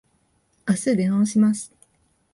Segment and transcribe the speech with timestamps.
[0.65, 1.71] あす出直します。